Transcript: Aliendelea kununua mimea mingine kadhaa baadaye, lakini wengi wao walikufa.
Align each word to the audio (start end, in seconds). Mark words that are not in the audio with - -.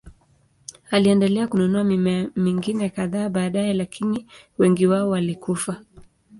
Aliendelea 0.91 1.47
kununua 1.47 1.83
mimea 1.83 2.29
mingine 2.35 2.89
kadhaa 2.89 3.29
baadaye, 3.29 3.73
lakini 3.73 4.25
wengi 4.57 4.87
wao 4.87 5.09
walikufa. 5.09 5.81